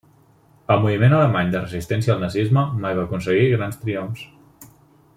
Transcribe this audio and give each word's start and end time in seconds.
El 0.75 0.79
moviment 0.85 1.15
alemany 1.17 1.51
de 1.55 1.61
resistència 1.65 2.13
al 2.15 2.25
nazisme 2.25 2.65
mai 2.87 2.99
va 3.01 3.07
aconseguir 3.11 3.49
grans 3.55 3.79
triomfs. 3.85 4.29